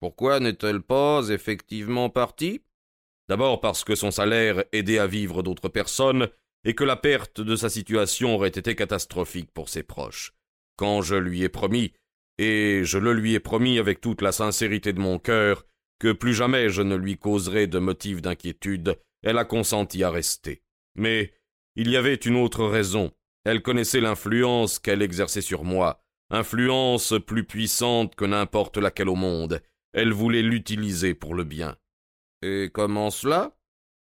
Pourquoi 0.00 0.40
n'est-elle 0.40 0.80
pas 0.80 1.28
effectivement 1.28 2.08
partie? 2.08 2.62
D'abord 3.28 3.60
parce 3.60 3.84
que 3.84 3.94
son 3.94 4.10
salaire 4.10 4.64
aidait 4.72 4.98
à 4.98 5.06
vivre 5.06 5.42
d'autres 5.42 5.68
personnes 5.68 6.30
et 6.64 6.74
que 6.74 6.84
la 6.84 6.96
perte 6.96 7.42
de 7.42 7.56
sa 7.56 7.68
situation 7.68 8.34
aurait 8.34 8.48
été 8.48 8.74
catastrophique 8.74 9.50
pour 9.52 9.68
ses 9.68 9.82
proches. 9.82 10.32
Quand 10.76 11.02
je 11.02 11.16
lui 11.16 11.42
ai 11.42 11.50
promis, 11.50 11.92
et 12.38 12.80
je 12.84 12.96
le 12.96 13.12
lui 13.12 13.34
ai 13.34 13.40
promis 13.40 13.78
avec 13.78 14.00
toute 14.00 14.22
la 14.22 14.32
sincérité 14.32 14.94
de 14.94 15.00
mon 15.00 15.18
cœur, 15.18 15.66
que 16.00 16.10
plus 16.10 16.34
jamais 16.34 16.70
je 16.70 16.82
ne 16.82 16.96
lui 16.96 17.18
causerai 17.18 17.68
de 17.68 17.78
motifs 17.78 18.22
d'inquiétude, 18.22 18.98
elle 19.22 19.38
a 19.38 19.44
consenti 19.44 20.02
à 20.02 20.10
rester. 20.10 20.62
Mais 20.96 21.32
il 21.76 21.90
y 21.90 21.96
avait 21.96 22.14
une 22.14 22.36
autre 22.36 22.66
raison. 22.66 23.12
Elle 23.44 23.62
connaissait 23.62 24.00
l'influence 24.00 24.78
qu'elle 24.78 25.02
exerçait 25.02 25.42
sur 25.42 25.62
moi, 25.62 26.02
influence 26.30 27.14
plus 27.24 27.44
puissante 27.44 28.14
que 28.14 28.24
n'importe 28.24 28.78
laquelle 28.78 29.08
au 29.08 29.14
monde. 29.14 29.62
Elle 29.92 30.12
voulait 30.12 30.42
l'utiliser 30.42 31.14
pour 31.14 31.34
le 31.34 31.44
bien. 31.44 31.76
Et 32.42 32.70
comment 32.72 33.10
cela? 33.10 33.56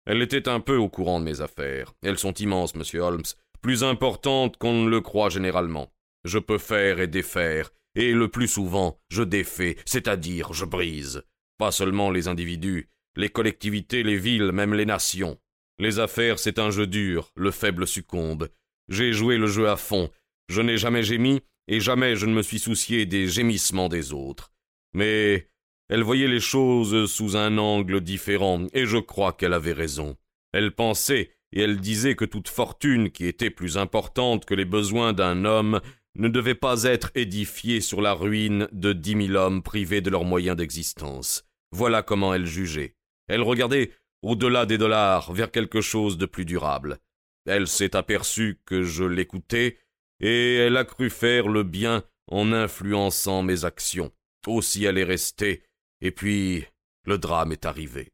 Elle 0.06 0.22
était 0.22 0.50
un 0.50 0.60
peu 0.60 0.76
au 0.76 0.90
courant 0.90 1.20
de 1.20 1.26
mes 1.26 1.42
affaires. 1.42 1.94
Elles 2.02 2.20
sont 2.20 2.34
immenses, 2.34 2.76
monsieur 2.76 3.02
Holmes, 3.02 3.24
plus 3.62 3.84
importantes 3.84 4.58
qu'on 4.58 4.84
ne 4.84 4.90
le 4.90 5.02
croit 5.02 5.30
généralement. 5.30 5.94
Je 6.26 6.40
peux 6.40 6.58
faire 6.58 7.00
et 7.00 7.08
défaire, 7.08 7.72
et 7.96 8.14
le 8.14 8.28
plus 8.30 8.48
souvent 8.48 9.00
je 9.10 9.24
défais, 9.24 9.78
c'est-à-dire 9.86 10.54
je 10.54 10.66
brise. 10.66 11.24
Pas 11.58 11.72
seulement 11.72 12.12
les 12.12 12.28
individus, 12.28 12.90
les 13.16 13.30
collectivités, 13.30 14.04
les 14.04 14.18
villes, 14.18 14.52
même 14.52 14.74
les 14.74 14.86
nations. 14.86 15.40
Les 15.80 16.00
affaires, 16.00 16.40
c'est 16.40 16.60
un 16.60 16.72
jeu 16.72 16.88
dur, 16.88 17.32
le 17.36 17.52
faible 17.52 17.88
succombe. 17.88 18.50
J'ai 18.90 19.14
joué 19.14 19.38
le 19.38 19.48
jeu 19.48 19.70
à 19.70 19.78
fond, 19.78 20.10
je 20.50 20.62
n'ai 20.62 20.78
jamais 20.78 21.04
gémi, 21.04 21.42
et 21.68 21.80
jamais 21.80 22.16
je 22.16 22.26
ne 22.26 22.34
me 22.34 22.42
suis 22.42 22.60
soucié 22.60 23.06
des 23.06 23.28
gémissements 23.28 23.90
des 23.90 24.14
autres. 24.14 24.52
Mais 24.94 25.48
elle 25.90 26.04
voyait 26.04 26.28
les 26.28 26.40
choses 26.40 27.12
sous 27.12 27.38
un 27.38 27.58
angle 27.58 28.02
différent, 28.02 28.68
et 28.74 28.86
je 28.86 28.98
crois 28.98 29.34
qu'elle 29.34 29.54
avait 29.54 29.74
raison. 29.74 30.18
Elle 30.52 30.72
pensait, 30.72 31.32
et 31.52 31.62
elle 31.62 31.80
disait 31.80 32.16
que 32.16 32.26
toute 32.26 32.50
fortune 32.50 33.12
qui 33.12 33.26
était 33.26 33.50
plus 33.50 33.78
importante 33.78 34.46
que 34.46 34.54
les 34.54 34.66
besoins 34.66 35.14
d'un 35.14 35.46
homme 35.46 35.82
ne 36.16 36.28
devait 36.28 36.56
pas 36.56 36.84
être 36.84 37.12
édifiée 37.16 37.82
sur 37.82 38.02
la 38.02 38.14
ruine 38.14 38.68
de 38.72 38.94
dix 38.94 39.16
mille 39.16 39.36
hommes 39.36 39.64
privés 39.64 40.02
de 40.02 40.10
leurs 40.10 40.26
moyens 40.26 40.56
d'existence. 40.56 41.46
Voilà 41.72 42.04
comment 42.04 42.34
elle 42.34 42.46
jugeait. 42.46 42.96
Elle 43.28 43.42
regardait 43.42 43.92
au-delà 44.22 44.66
des 44.66 44.78
dollars 44.78 45.34
vers 45.34 45.52
quelque 45.52 45.82
chose 45.82 46.18
de 46.18 46.26
plus 46.26 46.46
durable. 46.46 47.00
Elle 47.46 47.68
s'est 47.68 47.96
aperçue 47.96 48.62
que 48.66 48.84
je 48.84 49.04
l'écoutais, 49.04 49.78
et 50.20 50.56
elle 50.56 50.78
a 50.78 50.86
cru 50.86 51.10
faire 51.10 51.50
le 51.50 51.64
bien 51.64 52.04
en 52.28 52.54
influençant 52.54 53.44
mes 53.44 53.66
actions. 53.66 54.12
Aussi 54.48 54.86
elle 54.86 54.98
est 54.98 55.04
restée, 55.04 55.64
et 56.02 56.12
puis 56.12 56.66
le 57.06 57.18
drame 57.18 57.52
est 57.52 57.66
arrivé. 57.66 58.14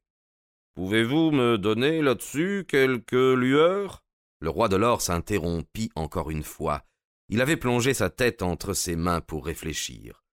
Pouvez-vous 0.75 1.31
me 1.31 1.57
donner 1.57 2.01
là-dessus 2.01 2.65
quelques 2.67 3.11
lueurs 3.11 4.03
Le 4.39 4.49
roi 4.49 4.69
de 4.69 4.77
l'or 4.77 5.01
s'interrompit 5.01 5.91
encore 5.95 6.31
une 6.31 6.43
fois, 6.43 6.83
il 7.29 7.41
avait 7.41 7.57
plongé 7.57 7.93
sa 7.93 8.09
tête 8.09 8.41
entre 8.41 8.73
ses 8.73 8.95
mains 8.95 9.21
pour 9.21 9.45
réfléchir. 9.45 10.23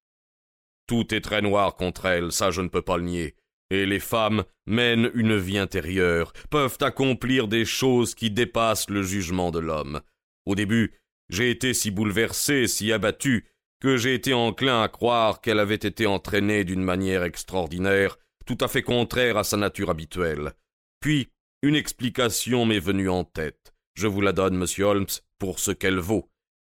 Tout 0.86 1.14
est 1.14 1.20
très 1.20 1.42
noir 1.42 1.76
contre 1.76 2.06
elle, 2.06 2.32
ça 2.32 2.50
je 2.50 2.60
ne 2.60 2.68
peux 2.68 2.82
pas 2.82 2.96
le 2.96 3.04
nier. 3.04 3.34
Et 3.70 3.84
les 3.84 3.98
femmes 3.98 4.44
mènent 4.66 5.10
une 5.14 5.36
vie 5.36 5.58
intérieure, 5.58 6.32
peuvent 6.50 6.78
accomplir 6.80 7.48
des 7.48 7.64
choses 7.64 8.14
qui 8.14 8.30
dépassent 8.30 8.88
le 8.88 9.02
jugement 9.02 9.50
de 9.50 9.58
l'homme. 9.58 10.00
Au 10.46 10.54
début, 10.54 10.94
j'ai 11.28 11.50
été 11.50 11.74
si 11.74 11.90
bouleversé, 11.90 12.68
si 12.68 12.92
abattu, 12.92 13.46
que 13.80 13.96
j'ai 13.96 14.14
été 14.14 14.32
enclin 14.32 14.82
à 14.82 14.88
croire 14.88 15.40
qu'elle 15.40 15.58
avait 15.58 15.74
été 15.74 16.06
entraînée 16.06 16.64
d'une 16.64 16.82
manière 16.82 17.24
extraordinaire, 17.24 18.16
tout 18.46 18.58
à 18.60 18.68
fait 18.68 18.82
contraire 18.82 19.36
à 19.36 19.44
sa 19.44 19.56
nature 19.56 19.90
habituelle. 19.90 20.52
Puis, 21.00 21.28
une 21.62 21.74
explication 21.74 22.64
m'est 22.64 22.78
venue 22.78 23.08
en 23.08 23.24
tête. 23.24 23.74
Je 23.94 24.06
vous 24.06 24.20
la 24.20 24.32
donne, 24.32 24.56
monsieur 24.56 24.84
Holmes, 24.84 25.06
pour 25.38 25.58
ce 25.58 25.72
qu'elle 25.72 25.98
vaut. 25.98 26.30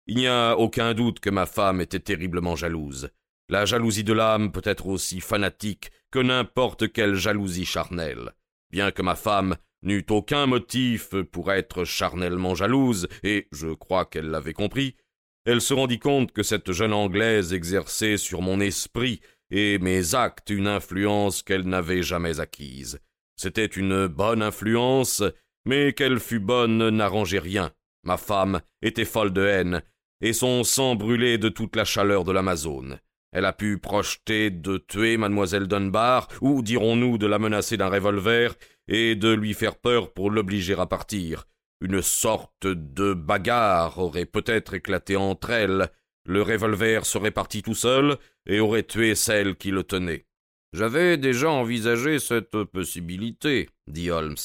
Il 0.09 0.17
n'y 0.17 0.27
a 0.27 0.57
aucun 0.57 0.95
doute 0.95 1.21
que 1.21 1.29
ma 1.29 1.45
femme 1.45 1.83
était 1.83 2.01
terriblement 2.01 2.57
jalouse. 2.57 3.11
La 3.51 3.67
jalousie 3.67 4.05
de 4.05 4.15
l'âme 4.15 4.53
peut 4.53 4.63
être 4.65 4.87
aussi 4.87 5.21
fanatique 5.21 5.91
que 6.11 6.19
n'importe 6.19 6.91
quelle 6.93 7.15
jalousie 7.15 7.67
charnelle. 7.67 8.33
Bien 8.71 8.91
que 8.91 9.03
ma 9.03 9.17
femme 9.17 9.57
n'eût 9.83 10.07
aucun 10.09 10.47
motif 10.47 11.15
pour 11.31 11.53
être 11.53 11.85
charnellement 11.85 12.55
jalouse, 12.55 13.07
et 13.23 13.49
je 13.53 13.69
crois 13.69 14.07
qu'elle 14.07 14.31
l'avait 14.31 14.55
compris, 14.55 14.97
elle 15.45 15.61
se 15.61 15.75
rendit 15.75 15.99
compte 15.99 16.33
que 16.33 16.43
cette 16.43 16.73
jeune 16.73 16.95
Anglaise 16.95 17.53
exerçait 17.53 18.17
sur 18.17 18.41
mon 18.41 18.61
esprit 18.61 19.21
et 19.51 19.79
mes 19.79 20.15
actes 20.15 20.51
une 20.51 20.67
influence 20.67 21.43
qu'elle 21.43 21.69
n'avait 21.69 22.03
jamais 22.03 22.41
acquise. 22.41 22.99
C'était 23.37 23.67
une 23.67 24.07
bonne 24.07 24.43
influence, 24.43 25.23
mais 25.67 25.93
qu'elle 25.93 26.19
fût 26.19 26.41
bonne 26.41 26.89
n'arrangeait 26.89 27.39
rien. 27.39 27.73
Ma 28.05 28.17
femme 28.17 28.61
était 28.83 29.05
folle 29.05 29.33
de 29.33 29.43
haine, 29.43 29.83
et 30.21 30.33
son 30.33 30.65
sang 30.65 30.95
brûlait 30.95 31.39
de 31.39 31.49
toute 31.49 31.77
la 31.77 31.85
chaleur 31.85 32.25
de 32.25 32.33
l'Amazone. 32.33 32.99
Elle 33.33 33.45
a 33.45 33.53
pu 33.53 33.79
projeter 33.79 34.51
de 34.51 34.79
tuer 34.79 35.17
mademoiselle 35.17 35.67
Dunbar, 35.67 36.29
ou 36.41 36.63
dirons-nous 36.63 37.19
de 37.19 37.27
la 37.27 37.39
menacer 37.39 37.77
d'un 37.77 37.89
revolver, 37.89 38.55
et 38.89 39.17
de 39.17 39.33
lui 39.33 39.53
faire 39.55 39.77
peur 39.77 40.13
pour 40.13 40.31
l'obliger 40.31 40.75
à 40.79 40.87
partir. 40.87 41.45
Une 41.81 42.03
sorte 42.03 42.67
de 42.67 43.13
bagarre 43.13 43.99
aurait 43.99 44.25
peut-être 44.25 44.75
éclaté 44.75 45.17
entre 45.17 45.51
elles, 45.51 45.91
le 46.25 46.43
revolver 46.43 47.07
serait 47.07 47.31
parti 47.31 47.63
tout 47.63 47.75
seul, 47.75 48.17
et 48.47 48.61
aurait 48.61 48.83
tué 48.83 49.15
celle 49.15 49.57
qui 49.57 49.71
le 49.71 49.85
tenait. 49.85 50.27
J'avais 50.73 51.17
déjà 51.17 51.51
envisagé 51.51 52.19
cette 52.19 52.65
possibilité, 52.65 53.69
dit 53.87 54.11
Holmes. 54.11 54.37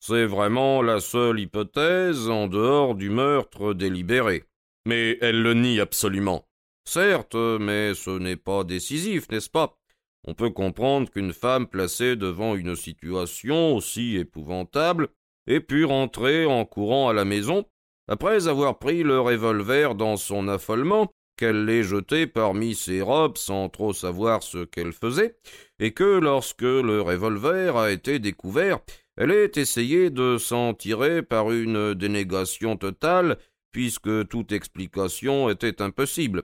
C'est 0.00 0.24
vraiment 0.24 0.82
la 0.82 1.00
seule 1.00 1.38
hypothèse 1.38 2.28
en 2.28 2.46
dehors 2.46 2.94
du 2.94 3.10
meurtre 3.10 3.74
délibéré. 3.74 4.44
Mais 4.86 5.18
elle 5.20 5.42
le 5.42 5.54
nie 5.54 5.80
absolument. 5.80 6.48
Certes, 6.84 7.34
mais 7.34 7.94
ce 7.94 8.10
n'est 8.10 8.36
pas 8.36 8.64
décisif, 8.64 9.30
n'est-ce 9.30 9.50
pas? 9.50 9.78
On 10.26 10.34
peut 10.34 10.50
comprendre 10.50 11.10
qu'une 11.10 11.32
femme 11.32 11.66
placée 11.66 12.16
devant 12.16 12.54
une 12.54 12.76
situation 12.76 13.76
aussi 13.76 14.16
épouvantable 14.16 15.08
ait 15.46 15.60
pu 15.60 15.84
rentrer 15.84 16.46
en 16.46 16.64
courant 16.64 17.08
à 17.08 17.12
la 17.12 17.24
maison, 17.24 17.64
après 18.08 18.48
avoir 18.48 18.78
pris 18.78 19.02
le 19.02 19.20
revolver 19.20 19.94
dans 19.94 20.16
son 20.16 20.48
affolement, 20.48 21.12
qu'elle 21.36 21.64
l'ait 21.64 21.82
jeté 21.82 22.26
parmi 22.26 22.74
ses 22.74 23.00
robes 23.00 23.38
sans 23.38 23.70
trop 23.70 23.94
savoir 23.94 24.42
ce 24.42 24.64
qu'elle 24.64 24.92
faisait, 24.92 25.36
et 25.78 25.92
que 25.92 26.18
lorsque 26.18 26.60
le 26.62 27.00
revolver 27.00 27.76
a 27.76 27.90
été 27.90 28.18
découvert, 28.18 28.80
elle 29.16 29.30
ait 29.30 29.52
essayé 29.56 30.10
de 30.10 30.36
s'en 30.38 30.74
tirer 30.74 31.22
par 31.22 31.50
une 31.50 31.94
dénégation 31.94 32.76
totale, 32.76 33.38
puisque 33.72 34.28
toute 34.28 34.52
explication 34.52 35.48
était 35.50 35.82
impossible. 35.82 36.42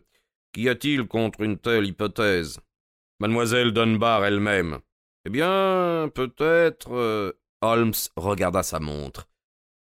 Qu'y 0.53 0.69
a-t-il 0.69 1.07
contre 1.07 1.43
une 1.43 1.59
telle 1.59 1.87
hypothèse? 1.87 2.61
Mademoiselle 3.21 3.73
Dunbar 3.73 4.25
elle-même. 4.25 4.79
Eh 5.25 5.31
bien, 5.31 6.11
peut-être. 6.15 6.93
Euh, 6.93 7.33
Holmes 7.63 7.95
regarda 8.17 8.63
sa 8.63 8.81
montre. 8.81 9.29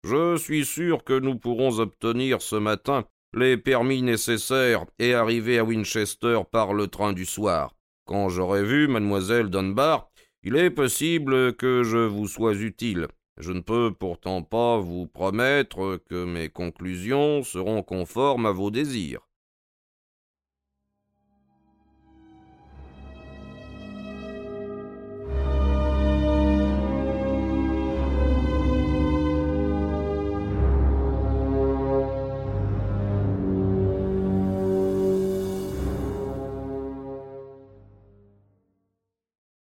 Je 0.05 0.37
suis 0.37 0.64
sûr 0.64 1.02
que 1.05 1.19
nous 1.19 1.37
pourrons 1.37 1.81
obtenir 1.81 2.40
ce 2.40 2.57
matin 2.57 3.05
les 3.35 3.57
permis 3.57 4.02
nécessaires 4.02 4.87
et 4.99 5.14
arriver 5.14 5.59
à 5.59 5.64
Winchester 5.64 6.40
par 6.50 6.73
le 6.73 6.87
train 6.87 7.12
du 7.12 7.27
soir. 7.27 7.75
Quand 8.07 8.29
j'aurai 8.29 8.62
vu 8.62 8.87
mademoiselle 8.87 9.51
Dunbar, 9.51 10.09
il 10.42 10.57
est 10.57 10.70
possible 10.70 11.55
que 11.57 11.83
je 11.83 11.99
vous 11.99 12.29
sois 12.29 12.55
utile. 12.55 13.09
Je 13.38 13.53
ne 13.53 13.61
peux 13.61 13.92
pourtant 13.92 14.42
pas 14.42 14.79
vous 14.79 15.07
promettre 15.07 15.99
que 16.09 16.25
mes 16.25 16.49
conclusions 16.49 17.42
seront 17.42 17.83
conformes 17.83 18.46
à 18.46 18.53
vos 18.53 18.70
désirs. 18.70 19.27